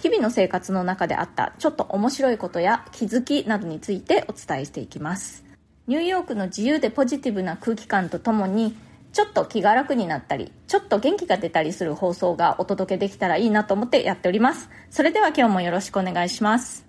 [0.00, 5.44] 日々の生活の中であったちょっと面白いことや気づきなどについてお伝えしていきます。
[5.86, 8.74] ニューヨークの自由でポジティブな空気感とともに、
[9.12, 14.70] ちょっと気が楽になったり、ちょっと元気が出たりする放送がお届けできたらいいなと思ってやっております。
[14.88, 16.86] それでは今日もよろしくお願いします。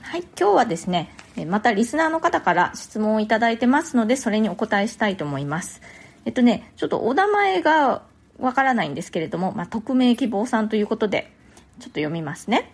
[0.00, 1.14] はい、今日はですね、
[1.46, 5.82] またリスナーの方から質問をいただいてますので、それにお答えしたいと思います。
[6.24, 8.02] えっとね、ちょっとお名前が
[8.38, 11.32] わからないんですけれども、まあ、匿名希望さんということで、
[11.78, 12.72] ちょっと読みますね。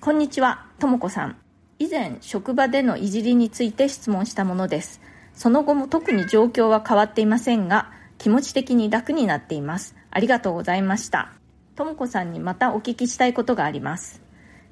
[0.00, 1.36] こんにちは、ともこさん。
[1.78, 5.00] 以前、職場でのいじりについて質問したものです。
[5.34, 9.94] その後も特に状況は変わっていませんが、気持ち的に楽になっています。
[10.10, 11.32] ありがとうございました。
[11.76, 14.22] ともこさんにまたお聞きしたいことがあります。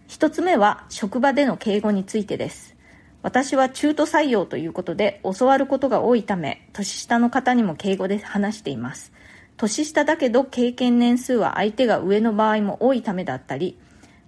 [0.07, 2.77] 一つ目は、職場での敬語についてです。
[3.23, 9.13] 私は中途採用ということで教わることが多いため、年下の方にも敬語で話しています。
[9.59, 13.77] 年下だけど経験年数は相手が上の場合も多いためだったり、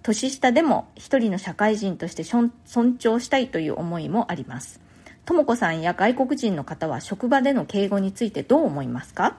[0.03, 2.51] 年下でも一人の社会人として尊
[2.99, 4.81] 重したいという思いもあります。
[5.23, 9.37] ともこさんや外国人の方は職場での敬語についてどう思いますか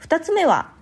[0.00, 0.72] 2つ目は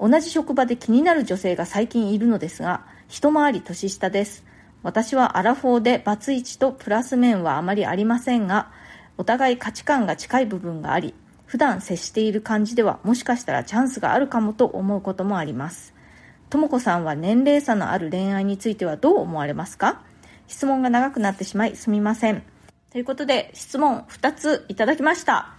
[0.00, 4.44] 同じ職場で気になる女性が最近いるのですが一回り年下です
[4.82, 8.72] 私はアラフォーでバツイチとプラス面はあまりありませんが
[9.18, 11.14] お互い価値観が近い部分があり
[11.50, 15.94] 普段接している感じではもしかしたらチャンスがあるかもと思うこともあります
[16.48, 20.04] ともこさんは年齢差のある恋愛についてはどう思われますか？
[20.46, 22.44] 質問が長くなってしまいすみません
[22.92, 25.54] ということで、質問2ついただきました。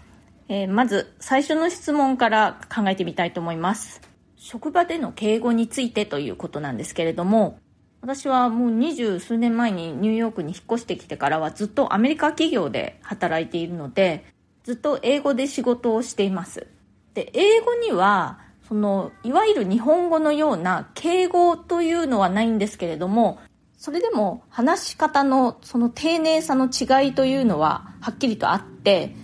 [0.50, 4.02] えー、まず、最初の質問から考えてみたいと思います。
[4.36, 7.58] 職場での敬語についてということなんですけれども、
[8.02, 14.26] 私はもう二十数年前にニューヨークに引っ越してきてからはずっとアメリカ企業で働いているので、
[14.64, 16.68] ずっと英語で仕事をしています。
[17.14, 23.40] で、英語には、その、いわゆる日本語のような敬語というのはないんですけれども、
[23.82, 29.16] それでも話し方のその丁寧さの違いというのははっきりとあって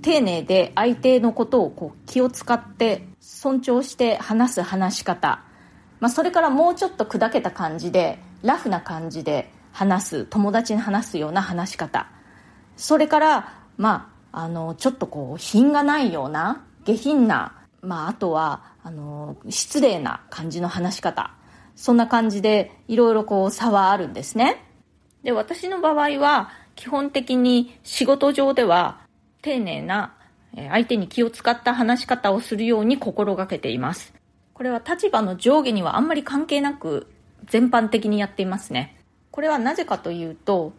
[0.00, 5.44] 丁寧で相手のことをこう気を使って尊重して話す話し方、
[6.00, 12.08] まあ、それからもうちょっと砕けた感じでラフな感じで話す友達に話すような話し方
[12.78, 21.32] それからまあのちょっとこう品がないような下品な、まあ、あとはあの失礼な感じの話し方
[21.76, 24.64] そんな感じでいろいろこう差はあるんですね。
[25.22, 29.00] で、私の場合は基本的に仕事上では
[29.40, 30.14] 丁寧な
[30.54, 34.14] 相手に気を使った話し方をするように心がけています。
[34.54, 37.08] これは立場の上下にはあんまり関係なく
[37.46, 38.98] 全般的にやっていますね。
[39.30, 40.72] これはなぜかというと、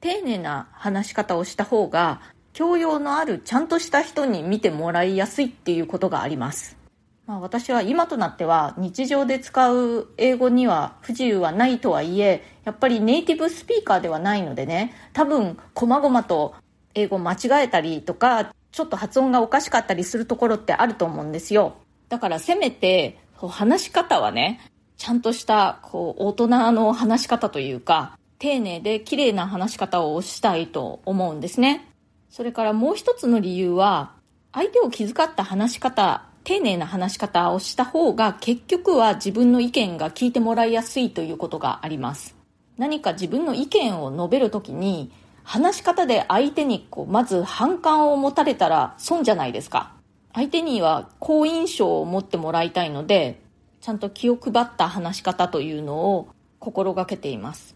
[0.00, 2.20] 丁寧な話し方をした方が
[2.56, 6.78] 教養のあるちゃんとした人に見てもらいやすいっていうことがあります。
[7.26, 16.54] まあ、私は今となっては日常で使う英語には不自由はないとはいえやっぱりネイティブスピーカーではないのでね多分細々と
[16.94, 21.76] 英語間違えたりとかちょっと発音がおかしかったりするところってあると思うんですよ
[22.08, 24.60] だからせめて話し方はね
[24.96, 31.92] ちゃんとしたこう大人の話し方というか丁寧で綺麗な話し方をしたいと思うんですね
[32.36, 34.12] それからもう一つの理由は
[34.52, 42.36] 相手を気遣った話し方丁寧な話し方をした方が結局は自分の意見が聞いてもらいやすいということがあります。
[42.76, 45.10] 何か自分の意見を述べるときに
[45.44, 49.94] 話し方で相手にこうまず反感を持たれたら損じゃないですか。
[50.34, 53.40] 相手には好印象を持ってもらいたいので、
[53.80, 57.74] ちゃんと気を配った話し方というのを心がけています。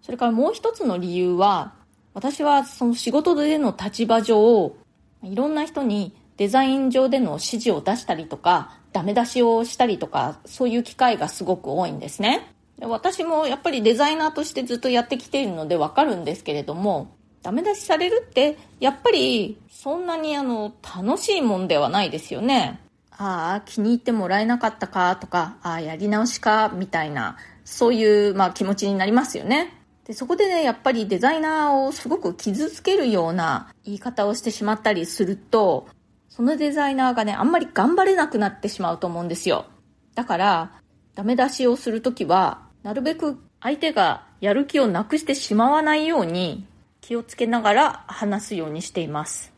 [0.00, 1.74] それからもう一つの理由は、
[2.18, 4.74] 私はその仕事での立場上、
[5.22, 12.52] いろんな人にデザイン上での指示を出したりとか、ダメ出しをしたりとか、そういう機会がすごく多いんですね。
[12.80, 22.80] 私もやっぱりデザイナーとしてずっとやってきているのでわかるんですけれども、ダメ出しされるって、やっぱりそんなにあの、楽しいもんではないですよね。
[23.12, 29.77] ああ、気に入ってもらえなかったかとか、ああ、やり直しか、みたいな、そういう、まあ、気持ちになりますよね。
[30.08, 35.86] で、そこでね、やっぱりデザイナーをすごく傷つけるような言い方をしてしまったりすると、
[36.30, 39.66] そのデザイナーがね、あんまり頑張れなくなってしまうと思うんですよ。
[40.14, 40.72] だから、
[41.14, 46.64] ダメ出しをするときは、なるべく相手がやる気をなくしてしまわないように
[47.02, 49.52] 気をつけながら話すようにしています。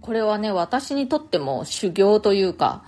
[0.00, 2.84] これはね、私にとっても修行というか、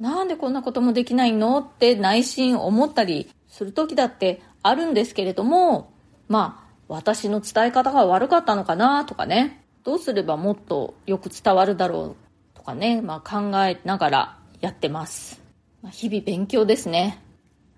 [0.00, 5.92] なんでこんなこともできないのって内心思ったりする時だってあるんですけれども、
[6.28, 12.16] まあ、私の伝え方が悪かったのかなとかね、どうすればもっとよく伝わるだろ
[12.54, 15.40] うとかね、まあ考えながらやってます。
[15.82, 17.22] ま、日々勉強ですね。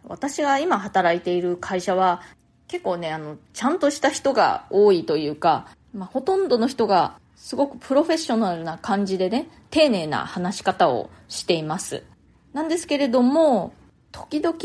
[0.05, 2.23] 私が今働いている会社は
[2.67, 12.05] 結構ね、あの、ちゃんとした人が多いというか、まあ、ほとんどの人がすごくプロフェッショナルな感じでね、丁寧な話し方をしています。
[12.52, 13.73] なんですけれども、
[14.12, 14.56] 時々、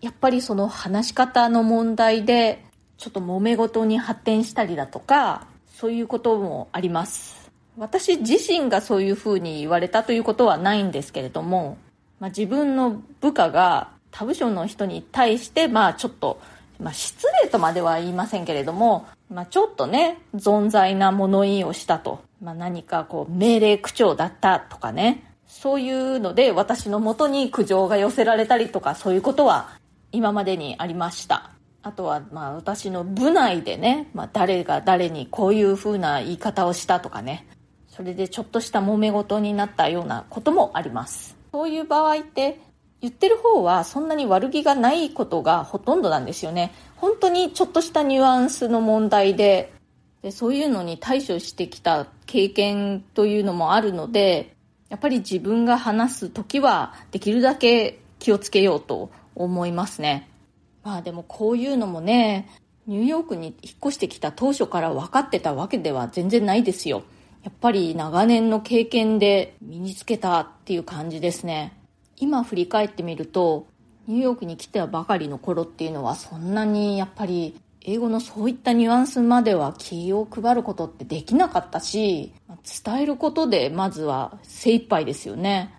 [0.00, 2.64] やっぱりその話し方の問題で、
[2.98, 7.50] ちょっと揉め事に発展したりだとか、そういうこともあります。
[7.78, 11.78] 私自身がそういうふうに言われたということはないんですけれども、
[12.18, 16.40] まあ、自分の部下が他部署の人に対して、まあちょっと、
[16.80, 22.20] まあ失礼とまでは言いませんけれども、まあちょっとね、存在な物言いをしたと。
[22.42, 25.24] まあ何かこう命令口調だったとかね。
[25.46, 29.70] そういうので私のもとに苦情が寄せられたりとかそういうことは
[30.12, 31.50] 今までにありました。
[31.82, 37.46] あとはまあ私の部内でね、まあ誰が誰にこういう風な言い方をしたとかね。
[37.88, 41.36] それでちょっとした揉め事になったようなこともあります。
[41.52, 42.60] そういう場合って
[43.00, 46.72] 言ってる方はそんなに悪気がないことがほとんどなんですよね。
[46.96, 49.72] 本当にちょっとしたニュアンスの問題で、
[50.22, 54.54] でそういうのに対処してきた経験というのもあるので、
[54.88, 60.27] やっぱり自分が話す時はできるだけ気をつけようと思いますね。
[60.88, 62.48] まあでもこういうのもね、
[62.86, 67.02] ニューヨークに引っ越してきた当初から分かってたわけでは全然ないですよ。
[67.44, 71.76] やっぱり長年の経験で身につけたっていう感じですね。
[72.16, 73.66] 今振り返ってみると
[74.06, 82.32] ニューヨークに来てばかりの頃っていうのはそんなにやっぱり英語のそういったニュアンスまでは気を配ることってできなかったし
[82.84, 85.74] 伝えることでまずは精一杯ですよね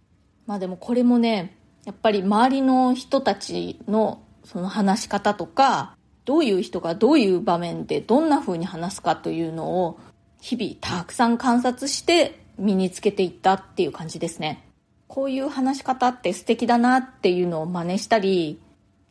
[0.46, 10.00] まあでもこれもねやっぱり周りの人たちのその話し方とかどういう人がどういう場面でどんな風に話すかというのを
[10.42, 14.66] 日々たくさん観察して身につけていったっていう感じですね
[15.10, 18.62] こういう話し方って素敵だなっていうのを真似したり、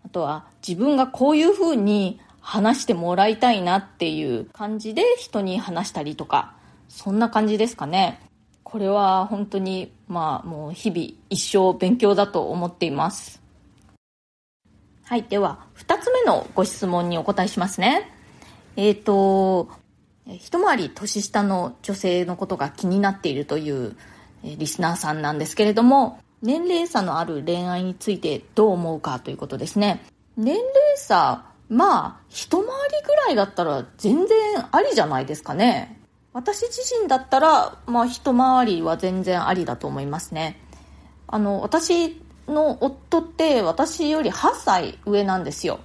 [0.07, 6.55] あとは自分がこういう風に話してもらいたいなっていう感じで人に話したりとか、
[6.89, 8.21] そんな感じですかね。
[8.63, 13.43] これは本当に、まあもう日々一生勉強だと思っています。
[15.09, 15.23] はい。
[15.23, 18.11] では、二つ目のご質問にお答えしますね。
[18.77, 19.71] えっ、ー、と、
[20.27, 23.97] 一回り年下の女性のことが気になっているという
[24.45, 30.05] リスナーさんなんですけれども、年齢差のある恋愛についてどう思うかということですね。
[30.37, 32.69] 年齢差、まあ、一回り
[33.07, 35.99] ぐらいだったら全然ありじゃないですかね。
[36.35, 40.61] 私自身だったら、まあ一回りは全然ありだと思いますね。
[41.27, 45.81] あの、私の夫って私より8歳上なんですよ。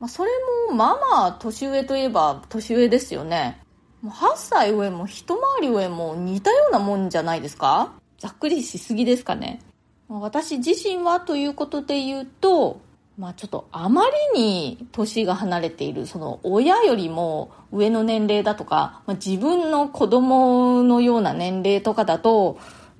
[0.00, 0.30] まあ、それ
[0.68, 3.60] もまあまあ年上といえば年上ですよね。
[4.02, 7.92] もう8歳上も一回り上も似たようなもんじゃないですか？
[8.18, 9.60] ざっくりしすぎですかね。
[10.08, 12.80] 私自身はということで言うと、
[13.18, 14.04] まあちょっとあま
[14.34, 22.58] りに年が離れている、その親よりも上の年齢だとか、まあ、自分の子供のような年齢とかだと、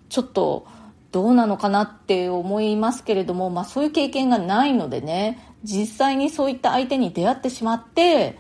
[0.09, 0.67] ちょっと
[1.11, 8.39] どうなのかなって思いますけれども、まあそういう経験がないのでね、実際にそういった相手に出会ってしまって、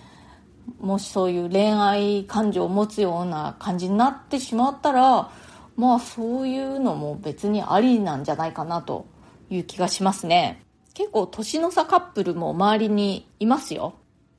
[0.80, 5.30] もしそういう恋愛感情を持つような感じになってしまったら、
[5.76, 9.06] まあそういうのも別にありなんじゃないかなと
[9.48, 10.62] いう気がしますね。
[10.94, 13.94] 結構年の差カップルも周りにいますよ。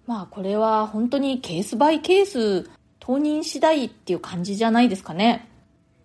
[0.06, 2.70] まあこれは本当にケースバイケース
[3.00, 5.50] 当人次第っていう感じじゃないですかね。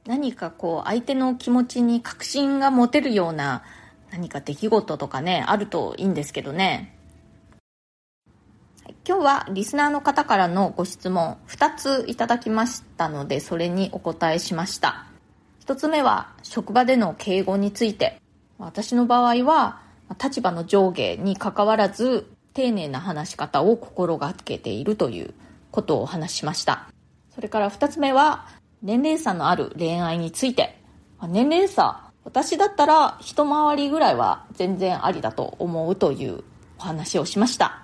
[0.06, 3.62] 何かこう相手の気持ちに確信が持てるような
[4.10, 6.96] 何か出来事とかね、あるといいんですけどね。
[9.06, 15.06] 今日はリスナーの方からのご質問2ついただきましたので、それにお答えしました。
[15.58, 18.20] 一つ目は職場での敬語について。
[18.58, 19.80] 私の場合は
[20.22, 25.34] 立場の上下にかかわらず丁寧な話し方を心がけているという
[25.72, 26.88] ことをお話ししました。
[27.34, 28.46] それから二つ目は
[28.84, 30.78] 年齢差のある恋愛について。
[31.26, 36.44] 年齢差、私だったら一回りぐらいは全然ありだと思うという
[36.78, 37.82] お話をしました。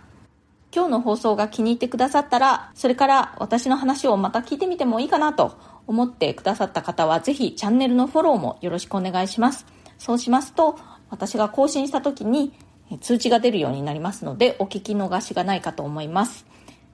[0.74, 9.64] 今日の放送が気に入ってくださったら、それから私の話をまた聞いてみてもいいかなと思ってくださった方は、ぜひチャンネルのフォローもよろしくお願いします。
[9.96, 10.78] そうしますと、
[11.08, 12.52] 私が更新した時に、
[13.00, 16.44] 通知が出るようになりますので、お聞き逃しがないかと思います。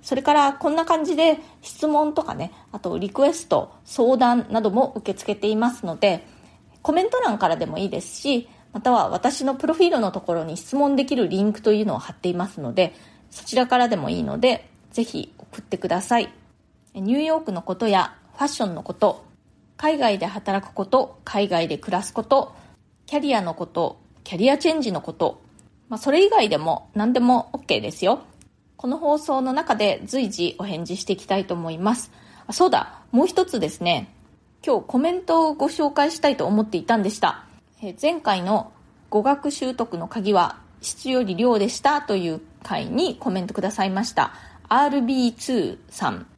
[0.06, 6.24] それからこんな感じで質問とかね、あとリクエスト、相談なども受け付けていますので、
[6.80, 12.94] コメント欄からでもいいですし、または私のプロフィールのところに質問できるリンクというのを貼っていますので、
[13.32, 16.32] そちらからでもいいので、ぜひ送ってください。
[16.94, 19.24] ニューヨークのことやファッションのこと、
[19.76, 22.54] 海外で働くこと、海外で暮らすこと、
[23.06, 25.42] キャリアのこと、キャリアチェンジのこと、
[25.88, 28.20] まあ、それ以外でも何でも OK ですよ。
[28.86, 32.12] この放送の中で随時お返事していきたいと思います。
[32.46, 34.14] あそうだ、もう一つですね。
[34.64, 37.46] 今日コメントをご紹介したいと思っていたんでした。
[37.82, 38.70] え前回の
[39.10, 44.34] 語学習得の鍵は質より量でしたという回にコメントくださいました。
[44.68, 46.28] RB2 さん。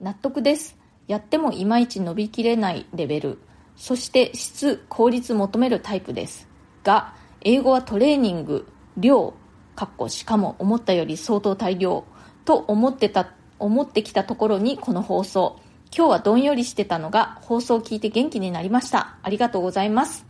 [0.00, 0.78] 納得です。
[1.08, 3.38] やってもいまいち伸びきれないレベル。
[3.76, 6.48] そして質、効率求めるタイプです。
[6.84, 9.34] が、英語はトレーニング、量、
[9.74, 12.04] かっこしかも思ったより相当大量
[12.44, 15.58] と思ってた、思ってきたところにこの放送。
[15.94, 19.16] 今日はどんよりしてたのが放送を聞いて元気になりました。
[19.22, 20.26] ありがとうございます。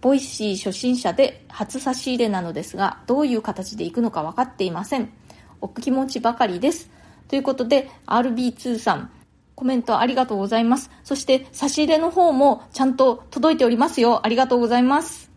[0.00, 5.12] Voicy初心者で初差し入れなのですが、どういう形で行くのか分かっていません。
[5.60, 6.88] お気持ちばかりです。
[7.28, 9.10] ということで、RB2 さん、
[9.54, 10.90] コメントありがとうございます。
[11.04, 14.24] そして差し入れの方もちゃんと届いておりますよ。
[14.24, 15.30] ありがとうございます。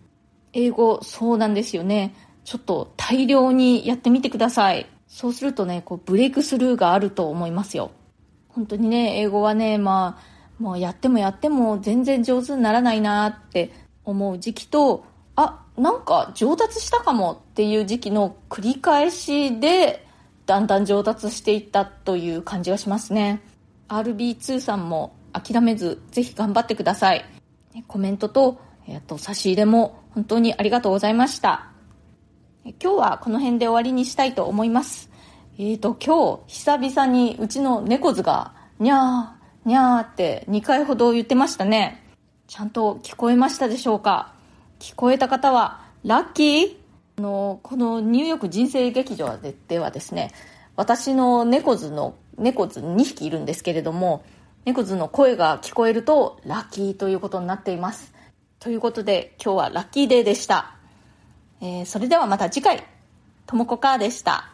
[0.53, 2.15] 英語、そうなんですよね。
[2.43, 4.88] ちょっと大量にやってみてください。
[5.07, 7.91] そうするとね、こうブレイクスルーがあると思いますよ。
[8.50, 13.71] 本当にね、英語はね、まあ、もうやってもやっても全然上手にならないなって
[14.05, 20.05] 思う時期と、あ、なんか上達したかもっていう時期の繰り返しで、
[20.45, 23.41] だんだん上達していったという感じがしますね。
[23.89, 27.25] RB2 さんも諦めず、ぜひ頑張ってください。
[27.88, 31.73] コメントと、えっと、差し入れも本当にありがとうございました。
[32.65, 35.10] 今日はこの辺で終わりにしたいと思います。
[35.58, 42.01] えっ、ー、と、今日、久々にうちの猫図が、にゃー、にゃーって2回ほど言ってましたね。
[42.48, 44.34] ちゃんと聞こえましたでしょうか？
[44.79, 46.75] 聞こえた方は、ラッキー？
[47.17, 50.32] あの、このニューヨーク人生劇場ではですね、
[50.77, 54.24] 私の猫図の猫図2匹いるんですけれども、
[54.63, 58.13] 猫図の声が聞こえるとラッキーということになっています。
[58.60, 60.77] ということで今日はラッキーデーでした。
[61.63, 62.84] えー、それではまた次回、
[63.48, 64.52] ともこかーでした。